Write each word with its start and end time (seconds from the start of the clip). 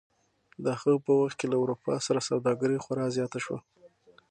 د 0.63 0.65
هغه 0.79 0.93
په 1.05 1.11
وخت 1.21 1.35
کې 1.39 1.47
له 1.51 1.57
اروپا 1.61 1.93
سره 2.07 2.25
سوداګري 2.29 2.77
خورا 2.83 3.05
زیاته 3.15 3.39
شوه. 3.45 3.59